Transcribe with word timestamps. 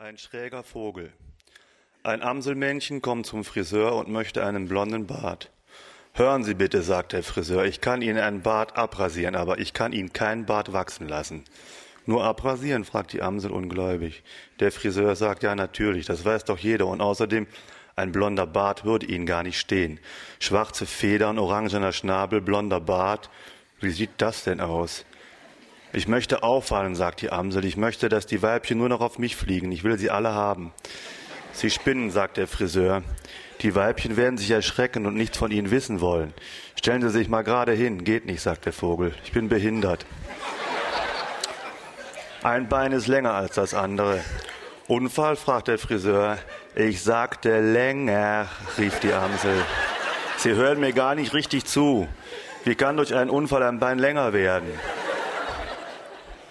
Ein 0.00 0.16
schräger 0.16 0.62
Vogel. 0.62 1.12
Ein 2.04 2.22
Amselmännchen 2.22 3.02
kommt 3.02 3.26
zum 3.26 3.42
Friseur 3.42 3.96
und 3.96 4.08
möchte 4.08 4.46
einen 4.46 4.68
blonden 4.68 5.08
Bart. 5.08 5.50
Hören 6.14 6.44
Sie 6.44 6.54
bitte, 6.54 6.82
sagt 6.82 7.12
der 7.12 7.24
Friseur, 7.24 7.64
ich 7.64 7.80
kann 7.80 8.00
Ihnen 8.00 8.18
einen 8.18 8.42
Bart 8.42 8.76
abrasieren, 8.76 9.34
aber 9.34 9.58
ich 9.58 9.72
kann 9.72 9.92
Ihnen 9.92 10.12
keinen 10.12 10.46
Bart 10.46 10.72
wachsen 10.72 11.08
lassen. 11.08 11.42
Nur 12.06 12.22
abrasieren, 12.22 12.84
fragt 12.84 13.12
die 13.12 13.22
Amsel 13.22 13.50
ungläubig. 13.50 14.22
Der 14.60 14.70
Friseur 14.70 15.16
sagt, 15.16 15.42
ja 15.42 15.56
natürlich, 15.56 16.06
das 16.06 16.24
weiß 16.24 16.44
doch 16.44 16.58
jeder. 16.58 16.86
Und 16.86 17.00
außerdem, 17.00 17.48
ein 17.96 18.12
blonder 18.12 18.46
Bart 18.46 18.84
würde 18.84 19.06
Ihnen 19.06 19.26
gar 19.26 19.42
nicht 19.42 19.58
stehen. 19.58 19.98
Schwarze 20.38 20.86
Federn, 20.86 21.40
orangener 21.40 21.90
Schnabel, 21.90 22.40
blonder 22.40 22.80
Bart. 22.80 23.30
Wie 23.80 23.90
sieht 23.90 24.10
das 24.18 24.44
denn 24.44 24.60
aus? 24.60 25.04
Ich 25.92 26.06
möchte 26.06 26.42
auffallen, 26.42 26.94
sagt 26.94 27.22
die 27.22 27.30
Amsel. 27.30 27.64
Ich 27.64 27.76
möchte, 27.78 28.08
dass 28.08 28.26
die 28.26 28.42
Weibchen 28.42 28.76
nur 28.76 28.90
noch 28.90 29.00
auf 29.00 29.18
mich 29.18 29.36
fliegen. 29.36 29.72
Ich 29.72 29.84
will 29.84 29.98
sie 29.98 30.10
alle 30.10 30.34
haben. 30.34 30.72
Sie 31.52 31.70
spinnen, 31.70 32.10
sagt 32.10 32.36
der 32.36 32.46
Friseur. 32.46 33.02
Die 33.62 33.74
Weibchen 33.74 34.16
werden 34.16 34.36
sich 34.38 34.50
erschrecken 34.50 35.06
und 35.06 35.14
nichts 35.14 35.38
von 35.38 35.50
ihnen 35.50 35.70
wissen 35.70 36.00
wollen. 36.00 36.34
Stellen 36.76 37.02
Sie 37.02 37.10
sich 37.10 37.28
mal 37.28 37.42
gerade 37.42 37.72
hin. 37.72 38.04
Geht 38.04 38.26
nicht, 38.26 38.42
sagt 38.42 38.66
der 38.66 38.72
Vogel. 38.72 39.14
Ich 39.24 39.32
bin 39.32 39.48
behindert. 39.48 40.04
Ein 42.42 42.68
Bein 42.68 42.92
ist 42.92 43.08
länger 43.08 43.32
als 43.32 43.54
das 43.54 43.74
andere. 43.74 44.20
Unfall, 44.86 45.36
fragt 45.36 45.68
der 45.68 45.78
Friseur. 45.78 46.38
Ich 46.76 47.02
sagte 47.02 47.60
länger, 47.60 48.46
rief 48.78 49.00
die 49.00 49.12
Amsel. 49.12 49.56
Sie 50.36 50.52
hören 50.52 50.78
mir 50.78 50.92
gar 50.92 51.16
nicht 51.16 51.34
richtig 51.34 51.64
zu. 51.64 52.06
Wie 52.64 52.76
kann 52.76 52.96
durch 52.96 53.14
einen 53.14 53.30
Unfall 53.30 53.64
ein 53.64 53.80
Bein 53.80 53.98
länger 53.98 54.32
werden? 54.32 54.68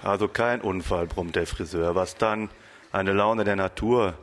Also 0.07 0.29
kein 0.29 0.61
Unfall, 0.61 1.05
brummt 1.05 1.35
der 1.35 1.45
Friseur. 1.45 1.93
Was 1.93 2.15
dann? 2.15 2.49
Eine 2.93 3.11
Laune 3.11 3.43
der 3.43 3.57
Natur. 3.57 4.13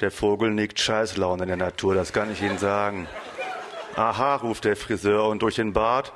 Der 0.00 0.12
Vogel 0.12 0.52
nickt 0.52 0.78
Scheißlaune 0.78 1.46
der 1.46 1.56
Natur, 1.56 1.96
das 1.96 2.12
kann 2.12 2.30
ich 2.30 2.42
Ihnen 2.42 2.58
sagen. 2.58 3.08
Aha, 3.96 4.36
ruft 4.36 4.66
der 4.66 4.76
Friseur, 4.76 5.26
und 5.26 5.42
durch 5.42 5.56
den 5.56 5.72
Bart 5.72 6.12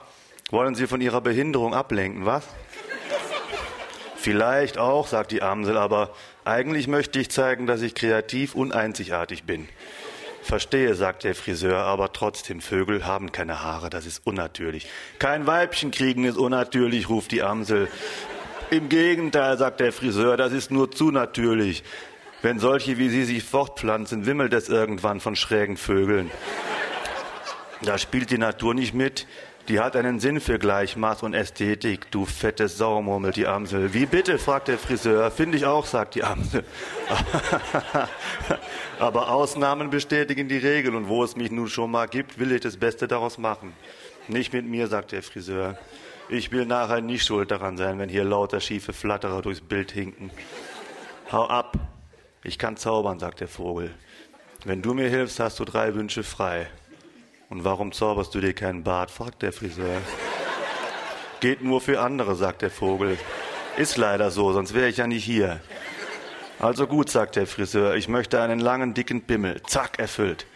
wollen 0.50 0.76
Sie 0.76 0.86
von 0.86 1.00
Ihrer 1.00 1.20
Behinderung 1.20 1.74
ablenken, 1.74 2.24
was? 2.24 2.46
Vielleicht 4.14 4.78
auch, 4.78 5.08
sagt 5.08 5.32
die 5.32 5.42
Amsel, 5.42 5.76
aber 5.76 6.10
eigentlich 6.44 6.86
möchte 6.86 7.18
ich 7.18 7.30
zeigen, 7.30 7.66
dass 7.66 7.82
ich 7.82 7.96
kreativ 7.96 8.54
und 8.54 8.72
einzigartig 8.72 9.42
bin. 9.42 9.68
Verstehe, 10.42 10.94
sagt 10.94 11.24
der 11.24 11.34
Friseur, 11.34 11.78
aber 11.78 12.12
trotzdem, 12.12 12.60
Vögel 12.60 13.06
haben 13.06 13.32
keine 13.32 13.62
Haare, 13.62 13.90
das 13.90 14.06
ist 14.06 14.26
unnatürlich. 14.26 14.86
Kein 15.18 15.46
Weibchen 15.46 15.90
kriegen 15.90 16.24
ist 16.24 16.36
unnatürlich, 16.36 17.08
ruft 17.08 17.32
die 17.32 17.42
Amsel. 17.42 17.88
Im 18.70 18.88
Gegenteil, 18.88 19.58
sagt 19.58 19.80
der 19.80 19.92
Friseur, 19.92 20.36
das 20.36 20.52
ist 20.52 20.70
nur 20.70 20.92
zu 20.92 21.10
natürlich. 21.10 21.82
Wenn 22.40 22.60
solche 22.60 22.98
wie 22.98 23.08
Sie 23.08 23.24
sich 23.24 23.42
fortpflanzen, 23.42 24.26
wimmelt 24.26 24.52
es 24.52 24.68
irgendwann 24.68 25.18
von 25.18 25.34
schrägen 25.34 25.76
Vögeln. 25.76 26.30
Da 27.82 27.98
spielt 27.98 28.30
die 28.30 28.38
Natur 28.38 28.74
nicht 28.74 28.94
mit. 28.94 29.26
Die 29.66 29.80
hat 29.80 29.96
einen 29.96 30.20
Sinn 30.20 30.41
für 30.41 30.58
Gleichmaß 30.58 31.24
und 31.24 31.34
Ästhetik. 31.34 32.10
Du 32.12 32.26
fette 32.26 32.68
Sau, 32.68 33.02
murmelt 33.02 33.36
die 33.36 33.46
Amsel. 33.46 33.92
Wie 33.92 34.06
bitte, 34.06 34.38
fragt 34.38 34.68
der 34.68 34.78
Friseur. 34.78 35.32
Finde 35.32 35.58
ich 35.58 35.66
auch, 35.66 35.84
sagt 35.84 36.14
die 36.14 36.22
Amsel. 36.22 36.64
Aber 39.00 39.30
Ausnahmen 39.30 39.91
bestätigen 39.91 40.48
die 40.48 40.58
Regel 40.58 40.94
und 40.94 41.08
wo 41.08 41.24
es 41.24 41.34
mich 41.34 41.50
nun 41.50 41.68
schon 41.68 41.91
mal 41.91 42.06
gibt, 42.06 42.38
will 42.38 42.52
ich 42.52 42.60
das 42.60 42.76
Beste 42.76 43.08
daraus 43.08 43.36
machen. 43.36 43.74
Nicht 44.30 44.52
mit 44.52 44.64
mir, 44.64 44.86
sagt 44.86 45.10
der 45.10 45.24
Friseur. 45.24 45.76
Ich 46.28 46.52
will 46.52 46.64
nachher 46.64 47.00
nicht 47.00 47.24
schuld 47.24 47.50
daran 47.50 47.76
sein, 47.76 47.98
wenn 47.98 48.08
hier 48.08 48.22
lauter 48.22 48.60
schiefe 48.60 48.92
Flatterer 48.92 49.42
durchs 49.42 49.60
Bild 49.60 49.90
hinken. 49.90 50.30
Hau 51.32 51.48
ab. 51.48 51.76
Ich 52.44 52.56
kann 52.56 52.76
zaubern, 52.76 53.18
sagt 53.18 53.40
der 53.40 53.48
Vogel. 53.48 53.92
Wenn 54.64 54.82
du 54.82 54.94
mir 54.94 55.08
hilfst, 55.08 55.40
hast 55.40 55.58
du 55.58 55.64
drei 55.64 55.96
Wünsche 55.96 56.22
frei. 56.22 56.68
Und 57.48 57.64
warum 57.64 57.90
zauberst 57.90 58.32
du 58.32 58.40
dir 58.40 58.54
keinen 58.54 58.84
Bart? 58.84 59.10
fragt 59.10 59.42
der 59.42 59.52
Friseur. 59.52 60.00
Geht 61.40 61.62
nur 61.62 61.80
für 61.80 62.00
andere, 62.00 62.36
sagt 62.36 62.62
der 62.62 62.70
Vogel. 62.70 63.19
Ist 63.76 63.96
leider 63.96 64.30
so, 64.30 64.52
sonst 64.52 64.74
wäre 64.74 64.88
ich 64.88 64.98
ja 64.98 65.08
nicht 65.08 65.24
hier. 65.24 65.58
Also 66.60 66.86
gut, 66.86 67.10
sagt 67.10 67.34
der 67.34 67.48
Friseur, 67.48 67.96
ich 67.96 68.06
möchte 68.06 68.40
einen 68.40 68.60
langen, 68.60 68.94
dicken 68.94 69.22
Bimmel. 69.22 69.60
Zack, 69.64 69.98
erfüllt. 69.98 70.46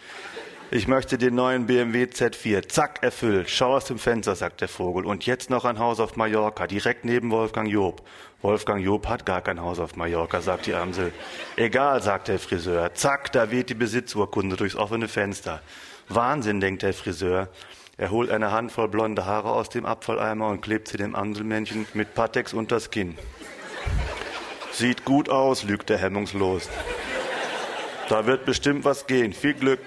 Ich 0.71 0.87
möchte 0.87 1.19
den 1.19 1.35
neuen 1.35 1.67
BMW 1.67 2.05
Z4. 2.05 2.67
Zack, 2.67 3.03
erfüllt. 3.03 3.51
Schau 3.51 3.75
aus 3.75 3.85
dem 3.85 3.99
Fenster, 3.99 4.35
sagt 4.35 4.61
der 4.61 4.67
Vogel. 4.67 5.05
Und 5.05 5.25
jetzt 5.27 5.51
noch 5.51 5.63
ein 5.63 5.77
Haus 5.77 5.99
auf 5.99 6.15
Mallorca, 6.15 6.65
direkt 6.65 7.05
neben 7.05 7.29
Wolfgang 7.29 7.69
Job. 7.69 8.01
Wolfgang 8.41 8.83
Job 8.83 9.07
hat 9.07 9.27
gar 9.27 9.41
kein 9.41 9.61
Haus 9.61 9.79
auf 9.79 9.95
Mallorca, 9.95 10.41
sagt 10.41 10.65
die 10.65 10.73
Amsel. 10.73 11.13
Egal, 11.55 12.01
sagt 12.01 12.29
der 12.29 12.39
Friseur. 12.39 12.95
Zack, 12.95 13.31
da 13.31 13.51
weht 13.51 13.69
die 13.69 13.75
Besitzurkunde 13.75 14.55
durchs 14.55 14.75
offene 14.75 15.07
Fenster. 15.07 15.61
Wahnsinn, 16.09 16.59
denkt 16.59 16.81
der 16.81 16.93
Friseur. 16.93 17.49
Er 17.97 18.09
holt 18.09 18.31
eine 18.31 18.51
Handvoll 18.51 18.89
blonde 18.89 19.25
Haare 19.25 19.51
aus 19.51 19.69
dem 19.69 19.85
Abfalleimer 19.85 20.47
und 20.47 20.61
klebt 20.61 20.87
sie 20.87 20.97
dem 20.97 21.13
Amselmännchen 21.15 21.85
mit 21.93 22.15
Patex 22.15 22.53
unters 22.53 22.89
Kinn. 22.89 23.17
Sieht 24.71 25.05
gut 25.05 25.29
aus, 25.29 25.63
lügt 25.63 25.91
er 25.91 25.99
hemmungslos. 25.99 26.69
Da 28.09 28.25
wird 28.25 28.45
bestimmt 28.45 28.83
was 28.83 29.07
gehen. 29.07 29.31
Viel 29.31 29.53
Glück. 29.53 29.79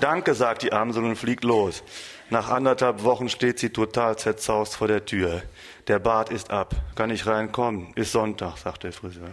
Danke, 0.00 0.34
sagt 0.34 0.62
die 0.62 0.72
Amsel 0.72 1.04
und 1.04 1.16
fliegt 1.16 1.44
los. 1.44 1.82
Nach 2.30 2.48
anderthalb 2.48 3.02
Wochen 3.04 3.28
steht 3.28 3.58
sie 3.58 3.70
total 3.70 4.16
zerzaust 4.16 4.76
vor 4.76 4.88
der 4.88 5.04
Tür. 5.04 5.42
Der 5.88 5.98
Bart 5.98 6.30
ist 6.30 6.50
ab. 6.50 6.74
Kann 6.94 7.10
ich 7.10 7.26
reinkommen? 7.26 7.92
Ist 7.96 8.12
Sonntag, 8.12 8.56
sagt 8.56 8.84
der 8.84 8.92
Friseur. 8.92 9.28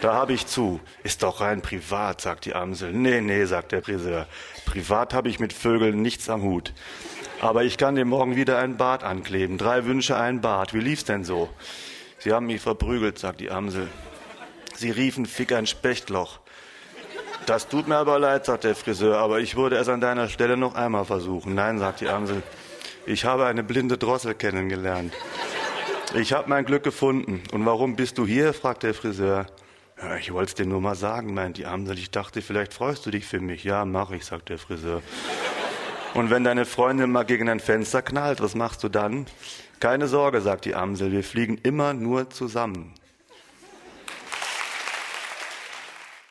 Da 0.00 0.14
habe 0.14 0.32
ich 0.32 0.46
zu. 0.48 0.80
Ist 1.04 1.22
doch 1.22 1.40
rein 1.40 1.62
privat, 1.62 2.20
sagt 2.20 2.46
die 2.46 2.54
Amsel. 2.54 2.92
Nee, 2.92 3.20
nee, 3.20 3.44
sagt 3.44 3.70
der 3.70 3.82
Friseur. 3.84 4.26
Privat 4.66 5.14
habe 5.14 5.28
ich 5.28 5.38
mit 5.38 5.52
Vögeln 5.52 6.02
nichts 6.02 6.28
am 6.28 6.42
Hut. 6.42 6.72
Aber 7.40 7.62
ich 7.62 7.78
kann 7.78 7.94
dir 7.94 8.04
morgen 8.04 8.34
wieder 8.34 8.58
ein 8.58 8.76
Bart 8.76 9.04
ankleben. 9.04 9.58
Drei 9.58 9.84
Wünsche, 9.84 10.16
ein 10.16 10.40
Bart. 10.40 10.74
Wie 10.74 10.80
lief's 10.80 11.04
denn 11.04 11.22
so? 11.22 11.48
Sie 12.18 12.32
haben 12.32 12.46
mich 12.46 12.60
verprügelt, 12.60 13.18
sagt 13.18 13.40
die 13.40 13.50
Amsel. 13.50 13.88
Sie 14.74 14.90
riefen, 14.90 15.26
fick 15.26 15.52
ein 15.52 15.66
Spechtloch. 15.66 16.40
Das 17.46 17.68
tut 17.68 17.88
mir 17.88 17.96
aber 17.96 18.18
leid, 18.18 18.46
sagt 18.46 18.64
der 18.64 18.74
Friseur, 18.74 19.18
aber 19.18 19.40
ich 19.40 19.56
würde 19.56 19.76
es 19.76 19.88
an 19.88 20.00
deiner 20.00 20.28
Stelle 20.28 20.56
noch 20.56 20.74
einmal 20.74 21.04
versuchen. 21.04 21.54
Nein, 21.54 21.78
sagt 21.78 22.00
die 22.00 22.08
Amsel, 22.08 22.42
ich 23.04 23.24
habe 23.24 23.46
eine 23.46 23.64
blinde 23.64 23.98
Drossel 23.98 24.34
kennengelernt. 24.34 25.12
Ich 26.14 26.32
habe 26.32 26.48
mein 26.48 26.64
Glück 26.64 26.84
gefunden. 26.84 27.42
Und 27.52 27.66
warum 27.66 27.96
bist 27.96 28.18
du 28.18 28.26
hier? 28.26 28.52
fragt 28.52 28.84
der 28.84 28.94
Friseur. 28.94 29.46
Ja, 30.00 30.16
ich 30.16 30.32
wollte 30.32 30.50
es 30.50 30.54
dir 30.54 30.66
nur 30.66 30.80
mal 30.80 30.94
sagen, 30.94 31.34
meint 31.34 31.56
die 31.56 31.66
Amsel. 31.66 31.98
Ich 31.98 32.10
dachte, 32.10 32.42
vielleicht 32.42 32.74
freust 32.74 33.06
du 33.06 33.10
dich 33.10 33.26
für 33.26 33.40
mich. 33.40 33.64
Ja, 33.64 33.84
mach 33.84 34.10
ich, 34.10 34.24
sagt 34.24 34.48
der 34.48 34.58
Friseur. 34.58 35.02
Und 36.14 36.30
wenn 36.30 36.44
deine 36.44 36.64
Freundin 36.64 37.10
mal 37.10 37.24
gegen 37.24 37.48
ein 37.48 37.60
Fenster 37.60 38.02
knallt, 38.02 38.40
was 38.40 38.54
machst 38.54 38.84
du 38.84 38.88
dann? 38.88 39.26
Keine 39.80 40.06
Sorge, 40.06 40.42
sagt 40.42 40.64
die 40.66 40.74
Amsel, 40.74 41.10
wir 41.10 41.24
fliegen 41.24 41.58
immer 41.62 41.94
nur 41.94 42.30
zusammen. 42.30 42.94